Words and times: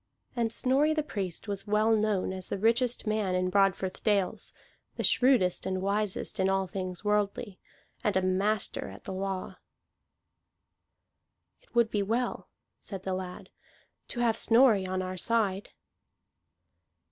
And 0.35 0.51
Snorri 0.51 0.95
the 0.95 1.03
Priest 1.03 1.47
was 1.47 1.67
well 1.67 1.91
known 1.95 2.33
as 2.33 2.49
the 2.49 2.57
richest 2.57 3.05
man 3.05 3.35
in 3.35 3.51
Broadfirth 3.51 4.01
dales, 4.03 4.51
the 4.95 5.03
shrewdest 5.03 5.63
and 5.67 5.79
wisest 5.79 6.39
in 6.39 6.49
all 6.49 6.65
things 6.65 7.03
worldly, 7.05 7.59
and 8.03 8.17
a 8.17 8.23
master 8.23 8.87
at 8.89 9.03
the 9.03 9.13
law. 9.13 9.57
"It 11.61 11.75
would 11.75 11.91
be 11.91 12.01
well," 12.01 12.49
said 12.79 13.03
the 13.03 13.13
lad, 13.13 13.51
"to 14.07 14.21
have 14.21 14.39
Snorri 14.39 14.87
on 14.87 15.03
our 15.03 15.17
side." 15.17 15.69